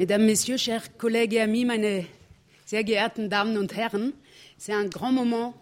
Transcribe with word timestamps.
Mesdames, 0.00 0.24
Messieurs, 0.24 0.56
chers 0.56 0.96
collègues 0.96 1.34
et 1.34 1.40
amis, 1.40 1.66
meine 1.66 2.06
sehr 2.64 2.84
geehrten 2.84 3.28
Damen 3.28 3.58
und 3.58 3.76
Herren, 3.76 4.12
c'est 4.56 4.72
un 4.72 4.86
grand 4.86 5.12
moment 5.12 5.52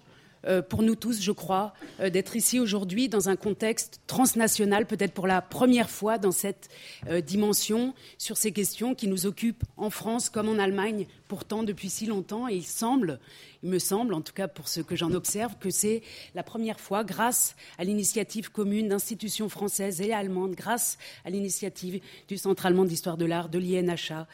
euh, 0.46 0.62
pour 0.62 0.82
nous 0.82 0.94
tous, 0.94 1.20
je 1.20 1.32
crois, 1.32 1.74
euh, 2.00 2.10
d'être 2.10 2.36
ici 2.36 2.60
aujourd'hui 2.60 3.08
dans 3.08 3.28
un 3.28 3.36
contexte 3.36 4.00
transnational, 4.06 4.86
peut-être 4.86 5.12
pour 5.12 5.26
la 5.26 5.42
première 5.42 5.90
fois 5.90 6.18
dans 6.18 6.30
cette 6.30 6.68
euh, 7.08 7.20
dimension, 7.20 7.94
sur 8.18 8.36
ces 8.36 8.52
questions 8.52 8.94
qui 8.94 9.08
nous 9.08 9.26
occupent 9.26 9.64
en 9.76 9.90
France 9.90 10.28
comme 10.28 10.48
en 10.48 10.58
Allemagne, 10.58 11.06
pourtant 11.26 11.62
depuis 11.62 11.90
si 11.90 12.06
longtemps. 12.06 12.48
Et 12.48 12.54
il 12.54 12.66
semble, 12.66 13.18
il 13.62 13.70
me 13.70 13.78
semble, 13.78 14.14
en 14.14 14.20
tout 14.20 14.32
cas 14.32 14.48
pour 14.48 14.68
ce 14.68 14.80
que 14.80 14.96
j'en 14.96 15.12
observe, 15.12 15.56
que 15.58 15.70
c'est 15.70 16.02
la 16.34 16.42
première 16.42 16.80
fois, 16.80 17.04
grâce 17.04 17.56
à 17.78 17.84
l'initiative 17.84 18.50
commune 18.50 18.88
d'institutions 18.88 19.48
françaises 19.48 20.00
et 20.00 20.12
allemandes, 20.12 20.54
grâce 20.54 20.98
à 21.24 21.30
l'initiative 21.30 22.00
du 22.28 22.36
Centre 22.36 22.66
allemand 22.66 22.84
d'histoire 22.84 23.16
de 23.16 23.24
l'art, 23.24 23.48
de 23.48 23.58
l'INHA, 23.58 24.26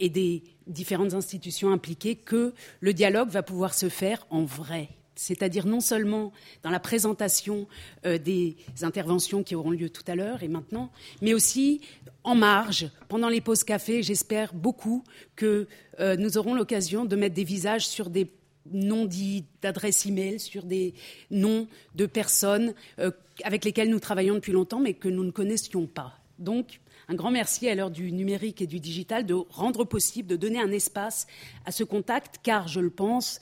et 0.00 0.08
des 0.08 0.42
différentes 0.66 1.14
institutions 1.14 1.72
impliquées 1.72 2.16
que 2.16 2.52
le 2.80 2.92
dialogue 2.92 3.28
va 3.28 3.42
pouvoir 3.42 3.74
se 3.74 3.88
faire 3.88 4.26
en 4.30 4.44
vrai. 4.44 4.88
C'est-à-dire 5.16 5.66
non 5.66 5.80
seulement 5.80 6.32
dans 6.62 6.70
la 6.70 6.80
présentation 6.80 7.68
euh, 8.04 8.18
des 8.18 8.56
interventions 8.82 9.42
qui 9.42 9.54
auront 9.54 9.70
lieu 9.70 9.88
tout 9.88 10.02
à 10.08 10.16
l'heure 10.16 10.42
et 10.42 10.48
maintenant, 10.48 10.90
mais 11.22 11.34
aussi 11.34 11.80
en 12.24 12.34
marge, 12.34 12.88
pendant 13.08 13.28
les 13.28 13.40
pauses 13.40 13.64
café. 13.64 14.02
J'espère 14.02 14.54
beaucoup 14.54 15.04
que 15.36 15.68
euh, 16.00 16.16
nous 16.16 16.38
aurons 16.38 16.54
l'occasion 16.54 17.04
de 17.04 17.16
mettre 17.16 17.34
des 17.34 17.44
visages 17.44 17.86
sur 17.86 18.10
des 18.10 18.30
noms 18.72 19.04
dits 19.04 19.44
d'adresses 19.62 20.06
e-mail, 20.06 20.40
sur 20.40 20.64
des 20.64 20.94
noms 21.30 21.68
de 21.94 22.06
personnes 22.06 22.74
euh, 22.98 23.10
avec 23.44 23.64
lesquelles 23.64 23.90
nous 23.90 24.00
travaillons 24.00 24.34
depuis 24.34 24.52
longtemps, 24.52 24.80
mais 24.80 24.94
que 24.94 25.08
nous 25.08 25.24
ne 25.24 25.30
connaissions 25.30 25.86
pas. 25.86 26.23
Donc, 26.38 26.80
un 27.08 27.14
grand 27.14 27.30
merci 27.30 27.68
à 27.68 27.74
l'heure 27.74 27.90
du 27.90 28.12
numérique 28.12 28.60
et 28.62 28.66
du 28.66 28.80
digital 28.80 29.26
de 29.26 29.34
rendre 29.34 29.84
possible, 29.84 30.28
de 30.28 30.36
donner 30.36 30.60
un 30.60 30.70
espace 30.70 31.26
à 31.64 31.72
ce 31.72 31.84
contact, 31.84 32.40
car 32.42 32.66
je 32.68 32.80
le 32.80 32.90
pense, 32.90 33.40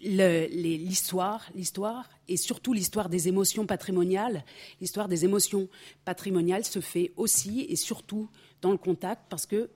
l'histoire, 0.00 1.50
l'histoire 1.54 2.08
et 2.28 2.36
surtout 2.36 2.72
l'histoire 2.72 3.08
des 3.08 3.28
émotions 3.28 3.66
patrimoniales, 3.66 4.44
l'histoire 4.80 5.08
des 5.08 5.24
émotions 5.24 5.68
patrimoniales 6.04 6.64
se 6.64 6.80
fait 6.80 7.12
aussi 7.16 7.66
et 7.68 7.76
surtout 7.76 8.28
dans 8.62 8.70
le 8.70 8.78
contact 8.78 9.22
parce 9.28 9.46
que 9.46 9.70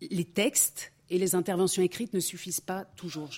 les 0.00 0.24
textes 0.24 0.92
et 1.08 1.18
les 1.18 1.34
interventions 1.34 1.82
écrites 1.82 2.12
ne 2.12 2.20
suffisent 2.20 2.60
pas 2.60 2.84
toujours. 2.96 3.30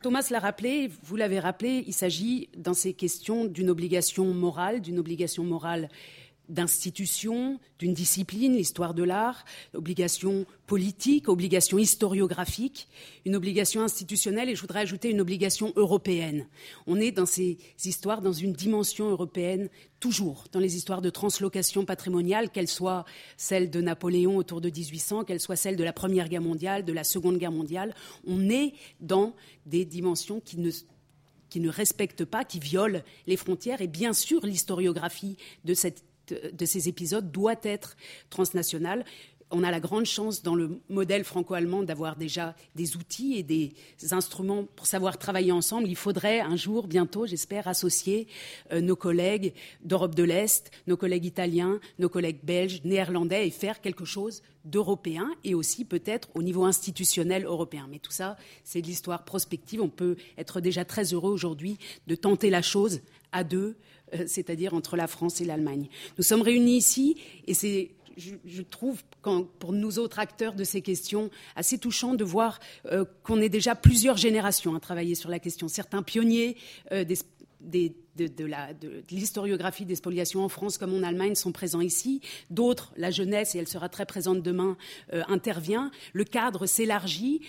Thomas 0.00 0.28
l'a 0.30 0.38
rappelé, 0.38 0.90
vous 1.02 1.16
l'avez 1.16 1.40
rappelé, 1.40 1.82
il 1.86 1.92
s'agit 1.92 2.48
dans 2.56 2.74
ces 2.74 2.94
questions 2.94 3.44
d'une 3.44 3.68
obligation 3.68 4.32
morale, 4.32 4.80
d'une 4.80 4.98
obligation 4.98 5.42
morale 5.42 5.88
d'institutions, 6.48 7.60
d'une 7.78 7.94
discipline, 7.94 8.54
l'histoire 8.54 8.94
de 8.94 9.02
l'art, 9.02 9.44
obligation 9.74 10.46
politique, 10.66 11.28
obligation 11.28 11.78
historiographique, 11.78 12.88
une 13.24 13.36
obligation 13.36 13.82
institutionnelle 13.82 14.48
et 14.48 14.54
je 14.54 14.60
voudrais 14.60 14.80
ajouter 14.80 15.10
une 15.10 15.20
obligation 15.20 15.72
européenne. 15.76 16.46
On 16.86 17.00
est 17.00 17.12
dans 17.12 17.26
ces 17.26 17.58
histoires 17.84 18.22
dans 18.22 18.32
une 18.32 18.52
dimension 18.52 19.08
européenne 19.08 19.68
toujours, 20.00 20.44
dans 20.52 20.60
les 20.60 20.76
histoires 20.76 21.02
de 21.02 21.10
translocation 21.10 21.84
patrimoniale, 21.84 22.50
qu'elles 22.50 22.68
soient 22.68 23.04
celles 23.36 23.70
de 23.70 23.80
Napoléon 23.80 24.36
autour 24.36 24.60
de 24.60 24.70
1800, 24.70 25.24
qu'elles 25.24 25.40
soient 25.40 25.56
celles 25.56 25.76
de 25.76 25.84
la 25.84 25.92
Première 25.92 26.28
Guerre 26.28 26.42
mondiale, 26.42 26.84
de 26.84 26.92
la 26.92 27.04
Seconde 27.04 27.38
Guerre 27.38 27.52
mondiale, 27.52 27.94
on 28.26 28.48
est 28.48 28.74
dans 29.00 29.34
des 29.66 29.84
dimensions 29.84 30.40
qui 30.40 30.58
ne 30.58 30.70
qui 31.48 31.60
ne 31.60 31.70
respectent 31.70 32.26
pas, 32.26 32.44
qui 32.44 32.58
violent 32.58 33.00
les 33.26 33.36
frontières. 33.38 33.80
Et 33.80 33.86
bien 33.86 34.12
sûr, 34.12 34.44
l'historiographie 34.44 35.38
de 35.64 35.72
cette 35.72 36.04
de 36.32 36.64
ces 36.66 36.88
épisodes 36.88 37.30
doit 37.30 37.60
être 37.62 37.96
transnational. 38.30 39.04
On 39.50 39.62
a 39.62 39.70
la 39.70 39.80
grande 39.80 40.04
chance 40.04 40.42
dans 40.42 40.54
le 40.54 40.80
modèle 40.90 41.24
franco-allemand 41.24 41.82
d'avoir 41.82 42.16
déjà 42.16 42.54
des 42.74 42.96
outils 42.96 43.36
et 43.36 43.42
des 43.42 43.72
instruments 44.10 44.64
pour 44.76 44.86
savoir 44.86 45.18
travailler 45.18 45.52
ensemble. 45.52 45.88
Il 45.88 45.96
faudrait 45.96 46.40
un 46.40 46.56
jour, 46.56 46.86
bientôt, 46.86 47.26
j'espère, 47.26 47.66
associer 47.66 48.28
euh, 48.72 48.80
nos 48.80 48.96
collègues 48.96 49.54
d'Europe 49.82 50.14
de 50.14 50.22
l'Est, 50.22 50.70
nos 50.86 50.98
collègues 50.98 51.24
italiens, 51.24 51.80
nos 51.98 52.10
collègues 52.10 52.40
belges, 52.42 52.82
néerlandais 52.84 53.46
et 53.46 53.50
faire 53.50 53.80
quelque 53.80 54.04
chose 54.04 54.42
d'européen 54.64 55.30
et 55.44 55.54
aussi 55.54 55.86
peut-être 55.86 56.28
au 56.34 56.42
niveau 56.42 56.64
institutionnel 56.64 57.44
européen. 57.44 57.86
Mais 57.90 58.00
tout 58.00 58.12
ça, 58.12 58.36
c'est 58.64 58.82
de 58.82 58.86
l'histoire 58.86 59.24
prospective. 59.24 59.80
On 59.80 59.88
peut 59.88 60.16
être 60.36 60.60
déjà 60.60 60.84
très 60.84 61.14
heureux 61.14 61.32
aujourd'hui 61.32 61.78
de 62.06 62.14
tenter 62.14 62.50
la 62.50 62.60
chose 62.60 63.00
à 63.32 63.44
deux 63.44 63.76
euh, 64.14 64.24
c'est-à-dire 64.26 64.74
entre 64.74 64.96
la 64.96 65.06
France 65.06 65.40
et 65.40 65.44
l'Allemagne. 65.44 65.88
Nous 66.16 66.24
sommes 66.24 66.42
réunis 66.42 66.76
ici 66.76 67.16
et 67.46 67.54
c'est 67.54 67.90
je, 68.18 68.62
trouve, 68.62 69.02
pour 69.58 69.72
nous 69.72 69.98
autres 69.98 70.18
acteurs 70.18 70.54
de 70.54 70.64
ces 70.64 70.82
questions, 70.82 71.30
assez 71.56 71.78
touchant 71.78 72.14
de 72.14 72.24
voir 72.24 72.58
euh, 72.86 73.04
qu'on 73.22 73.40
est 73.40 73.48
déjà 73.48 73.74
plusieurs 73.74 74.16
générations 74.16 74.74
à 74.74 74.80
travailler 74.80 75.14
sur 75.14 75.30
la 75.30 75.38
question. 75.38 75.68
Certains 75.68 76.02
pionniers 76.02 76.56
euh, 76.92 77.04
de, 77.60 77.92
l'historiographie 79.10 79.84
des 79.84 79.94
spoliations 79.94 80.44
en 80.44 80.48
France 80.48 80.78
comme 80.78 80.94
en 80.94 81.02
Allemagne 81.02 81.34
sont 81.34 81.52
présents 81.52 81.80
ici. 81.80 82.20
D'autres, 82.50 82.92
la 82.96 83.10
jeunesse, 83.10 83.54
et 83.54 83.58
elle 83.58 83.68
sera 83.68 83.88
très 83.88 84.06
présente 84.06 84.42
demain, 84.42 84.76
euh, 85.12 85.22
intervient. 85.28 85.90
Le 86.12 86.24
cadre 86.24 86.66
s'élargit. 86.66 87.40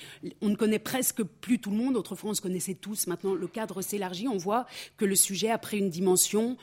On 0.42 0.50
ne 0.50 0.56
connaît 0.56 0.80
presque 0.80 1.24
plus 1.24 1.60
tout 1.60 1.72
le 1.72 1.78
monde. 1.78 1.98
Autrefois, 1.98 2.32
on 2.32 2.34
se 2.34 2.42
connaissait 2.42 2.76
tous. 2.76 3.08
Maintenant, 3.08 3.34
le 3.34 3.48
cadre 3.48 3.82
s'élargit. 3.82 4.28
On 4.28 4.38
voit 4.38 4.66
que 4.98 5.06
le 5.06 5.16
sujet 5.16 5.50
a 5.50 5.58
pris 5.58 5.80
une 5.80 5.90
dimension. 5.90 6.58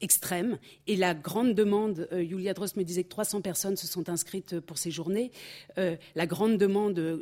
Extrême. 0.00 0.58
Et 0.86 0.96
la 0.96 1.14
grande 1.14 1.54
demande, 1.54 2.08
euh, 2.12 2.24
Julia 2.26 2.54
Drost 2.54 2.76
me 2.76 2.84
disait 2.84 3.04
que 3.04 3.08
300 3.08 3.40
personnes 3.40 3.76
se 3.76 3.86
sont 3.86 4.08
inscrites 4.08 4.60
pour 4.60 4.78
ces 4.78 4.90
journées, 4.90 5.30
la 5.76 6.26
grande 6.26 6.58
demande 6.58 7.20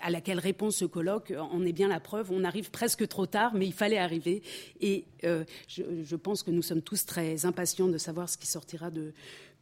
à 0.00 0.10
laquelle 0.10 0.38
répond 0.38 0.70
ce 0.70 0.84
colloque 0.84 1.32
en 1.38 1.64
est 1.64 1.72
bien 1.72 1.88
la 1.88 2.00
preuve. 2.00 2.30
On 2.30 2.44
arrive 2.44 2.70
presque 2.70 3.06
trop 3.08 3.26
tard, 3.26 3.54
mais 3.54 3.66
il 3.66 3.72
fallait 3.72 3.98
arriver. 3.98 4.42
Et 4.80 5.04
euh, 5.24 5.44
je, 5.68 6.16
pense 6.16 6.42
que 6.42 6.50
nous 6.50 6.62
sommes 6.62 6.82
tous 6.82 7.06
très 7.06 7.46
impatients 7.46 7.88
de 7.88 7.98
savoir 7.98 8.28
ce 8.28 8.38
qui 8.38 8.46
sortira 8.46 8.90
de, 8.90 9.12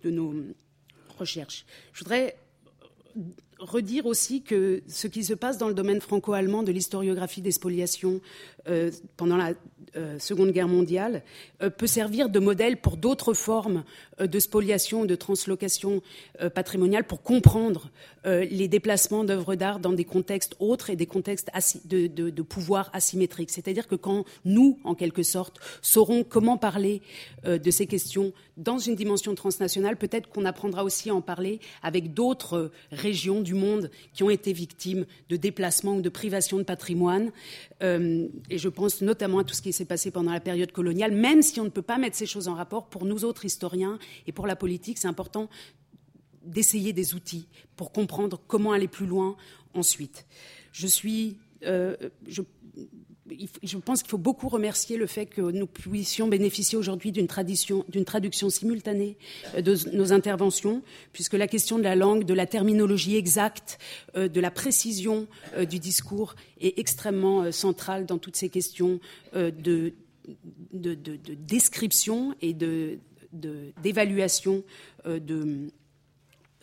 de 0.03 0.11
nos 0.11 0.35
recherches. 1.19 1.65
Je 1.93 2.01
voudrais 2.01 2.37
redire 3.65 4.07
aussi 4.07 4.43
que 4.43 4.83
ce 4.89 5.07
qui 5.07 5.25
se 5.25 5.35
passe 5.35 5.59
dans 5.59 5.69
le 5.69 5.75
domaine 5.75 6.01
franco-allemand 6.01 6.63
de 6.63 6.73
l'historiographie 6.73 7.43
des 7.43 7.53
spoliations 7.53 8.21
euh, 8.69 8.91
pendant 9.19 9.37
la 9.37 9.53
euh, 9.97 10.19
Seconde 10.19 10.51
Guerre 10.51 10.69
mondiale 10.69 11.23
euh, 11.63 11.69
peut 11.69 11.87
servir 11.87 12.31
de 12.31 12.39
modèle 12.39 12.79
pour 12.79 12.97
d'autres 12.97 13.35
formes 13.35 13.85
de 14.19 14.39
spoliation, 14.39 15.05
de 15.05 15.17
translocation 15.17 16.01
patrimoniale, 16.55 17.03
pour 17.03 17.21
comprendre 17.21 17.91
les 18.25 18.69
déplacements 18.69 19.25
d'œuvres 19.25 19.57
d'art 19.57 19.81
dans 19.81 19.93
des 19.93 20.05
contextes 20.05 20.55
autres 20.61 20.89
et 20.89 20.95
des 20.95 21.07
contextes 21.07 21.51
de, 21.85 22.07
de, 22.07 22.43
pouvoir 22.43 22.91
asymétriques. 22.93 23.51
C'est-à-dire 23.51 23.89
que 23.89 23.97
quand 23.97 24.25
nous, 24.45 24.79
en 24.85 24.95
quelque 24.95 25.25
sorte, 25.25 25.59
saurons 25.83 26.23
comment 26.23 26.57
parler 26.57 27.03
de 27.45 27.71
ces 27.73 27.89
questions 27.89 28.33
dans 28.57 28.79
une 28.79 28.95
dimension 28.95 29.35
transnationale, 29.35 29.97
peut-être 29.97 30.29
qu'on 30.29 30.45
apprendra 30.45 30.85
aussi 30.85 31.11
à 31.11 31.15
en 31.17 31.21
parler 31.21 31.59
avec 31.83 32.15
d'autres 32.15 32.71
régions 32.93 33.41
du 33.41 33.54
monde 33.55 33.91
qui 34.13 34.23
ont 34.23 34.31
été 34.31 34.53
victimes 34.53 35.07
de 35.29 35.37
déplacements 35.37 35.97
ou 35.97 36.03
de 36.03 36.09
privations 36.09 36.59
de 36.59 36.63
patrimoine. 36.63 37.33
Euh, 37.83 38.29
et 38.51 38.59
je 38.59 38.69
pense 38.69 39.03
notamment 39.03 39.39
à 39.39 39.45
tout 39.45 39.55
ce 39.55 39.63
qui 39.63 39.73
s'est 39.73 39.85
passé 39.85 40.11
pendant 40.11 40.33
la 40.33 40.41
période 40.41 40.73
coloniale, 40.73 41.13
même 41.13 41.43
si 41.43 41.61
on 41.61 41.65
ne 41.65 41.71
peut 41.71 41.83
pas 41.83 41.99
mettre 41.99 42.17
ces 42.17 42.27
choses 42.27 42.49
en 42.49 42.55
rapport, 42.55 42.87
pour 42.87 43.05
nous 43.05 43.25
autres 43.25 43.45
historiens 43.45 43.99
et 44.27 44.33
pour 44.33 44.47
la 44.47 44.57
politique, 44.57 44.99
c'est 44.99 45.09
important 45.09 45.49
d'essayer 46.45 46.93
des 46.93 47.15
outils 47.15 47.49
pour 47.77 47.93
comprendre 47.93 48.41
comment 48.47 48.73
aller 48.73 48.89
plus 48.89 49.07
loin 49.07 49.37
ensuite. 49.73 50.27
Je 50.73 50.87
suis, 50.87 51.39
euh, 51.65 51.97
je 53.63 53.79
pense 53.79 54.03
qu'il 54.03 54.11
faut 54.11 54.19
beaucoup 54.19 54.49
remercier 54.49 54.97
le 54.97 55.07
fait 55.07 55.27
que 55.27 55.41
nous 55.41 55.67
puissions 55.67 56.29
bénéficier 56.29 56.77
aujourd'hui 56.77 57.11
d'une 57.13 57.27
traduction 57.27 58.51
simultanée 58.51 59.17
euh, 59.55 59.63
de 59.63 59.77
nos 59.93 60.13
interventions, 60.13 60.83
puisque 61.13 61.35
la 61.35 61.47
question 61.47 61.79
de 61.79 61.85
la 61.85 61.97
langue, 61.97 62.25
de 62.25 62.35
la 62.35 62.47
terminologie 62.47 63.17
exacte, 63.17 63.79
euh, 64.17 64.29
de 64.29 64.41
la 64.41 64.51
précision 64.51 65.27
euh, 65.55 65.65
du 65.65 65.79
discours 65.79 66.35
est 66.61 66.79
extrêmement 66.79 67.51
centrale 67.53 68.05
dans 68.07 68.19
toutes 68.19 68.37
ces 68.37 68.49
questions 68.49 69.01
de, 69.35 69.95
description 70.73 72.35
et 72.41 72.55
d'évaluation 73.83 74.65
de 75.07 75.69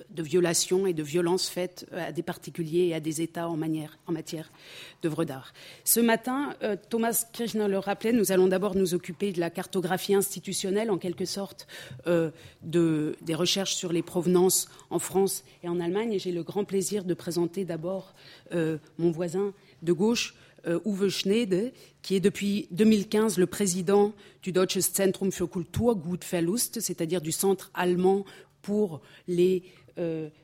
de 0.10 0.24
violations 0.24 0.88
et 0.88 0.94
de 0.94 1.04
violences 1.04 1.50
faites 1.50 1.88
euh, 1.92 2.08
à 2.08 2.12
des 2.12 2.24
particuliers 2.24 2.88
et 2.88 2.94
à 2.94 3.00
des 3.00 3.22
États 3.22 3.48
en, 3.48 3.58
matière 3.58 4.52
d'œuvres 5.02 5.26
d'art. 5.26 5.54
Ce 5.84 6.00
matin, 6.00 6.56
euh, 6.64 6.76
Thomas 6.90 7.26
Kirchner 7.32 7.68
le 7.68 7.80
rappelait, 7.80 8.14
nous 8.14 8.32
allons 8.32 8.48
d'abord 8.48 8.76
nous 8.76 8.94
occuper 8.94 9.32
de 9.32 9.40
la 9.40 9.50
cartographie 9.50 10.16
institutionnelle, 10.16 10.92
en 10.92 10.98
quelque 10.98 11.26
sorte, 11.26 11.68
euh, 12.08 12.32
des 12.64 13.36
recherches 13.36 13.76
sur 13.76 13.94
les 13.94 14.02
provenances 14.02 14.68
en 14.90 15.00
France 15.00 15.44
et 15.64 15.70
en 15.70 15.80
Allemagne. 15.80 16.14
Et 16.14 16.20
j'ai 16.20 16.32
le 16.32 16.44
grand 16.44 16.64
plaisir 16.64 17.04
de 17.04 17.14
présenter 17.14 17.66
d'abord 17.66 18.14
mon 18.54 19.12
voisin 19.12 19.54
de 19.82 19.94
gauche, 19.94 20.36
Uwe 20.66 21.10
Schnede, 21.10 21.74
qui 22.02 22.16
est 22.16 22.20
depuis 22.20 22.68
2015 22.72 23.38
le 23.38 23.48
président 23.48 24.14
du 24.44 24.52
Deutsches 24.52 24.94
Zentrum 24.94 25.32
für 25.32 25.48
Kulturgutverlust, 25.48 26.80
c'est-à-dire 26.80 27.22
du 27.22 27.32
Centre 27.32 27.72
allemand 27.74 28.26
pour 28.62 29.02
les 29.28 29.64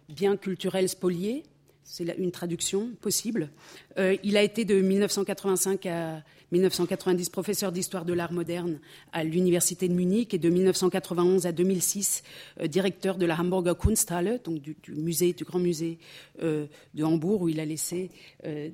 biens 0.10 0.38
culturels 0.38 0.90
spoliés. 0.90 1.44
C'est 1.90 2.04
une 2.18 2.32
traduction 2.32 2.90
possible. 3.00 3.50
il 3.98 4.36
a 4.36 4.44
été 4.44 4.66
de 4.66 4.82
1985 4.82 5.86
à 5.86 6.22
1990 6.52 7.30
professeur 7.30 7.72
d'histoire 7.72 8.06
de 8.06 8.14
l'art 8.14 8.32
moderne 8.32 8.80
à 9.12 9.24
l'université 9.24 9.88
de 9.90 9.94
Munich 9.94 10.34
et 10.34 10.38
de 10.38 10.50
1991 10.50 11.46
à 11.46 11.52
2006 11.52 12.24
euh, 12.62 12.68
directeur 12.68 13.18
de 13.18 13.26
la 13.26 13.38
Hamburger 13.38 13.78
Kunsthalle, 13.78 14.40
donc 14.44 14.62
du, 14.62 14.76
musée, 14.90 15.34
du 15.34 15.44
grand 15.44 15.60
musée 15.60 15.98
euh, 16.42 16.68
de 16.94 17.04
Hambourg 17.04 17.42
où 17.42 17.50
il 17.50 17.60
a 17.60 17.66
laissé 17.66 18.10
euh, 18.46 18.70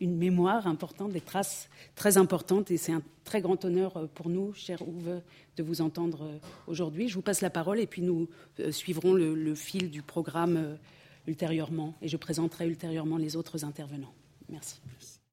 une 0.00 0.16
mémoire 0.16 0.66
importante, 0.66 1.12
des 1.12 1.20
traces 1.20 1.68
très 1.94 2.16
importantes 2.16 2.70
et 2.70 2.76
c'est 2.76 2.92
un 2.92 3.02
très 3.24 3.40
grand 3.40 3.64
honneur 3.64 4.08
pour 4.14 4.28
nous, 4.28 4.52
cher 4.54 4.82
Uwe, 4.82 5.22
de 5.56 5.62
vous 5.62 5.80
entendre 5.80 6.28
aujourd'hui. 6.66 7.08
Je 7.08 7.14
vous 7.14 7.22
passe 7.22 7.40
la 7.40 7.50
parole 7.50 7.78
et 7.78 7.86
puis 7.86 8.02
nous 8.02 8.28
suivrons 8.70 9.12
le 9.14 9.54
fil 9.54 9.90
du 9.90 10.02
programme 10.02 10.76
ultérieurement 11.26 11.94
et 12.02 12.08
je 12.08 12.16
présenterai 12.16 12.66
ultérieurement 12.66 13.16
les 13.16 13.36
autres 13.36 13.64
intervenants. 13.64 14.14
Merci. 14.48 14.80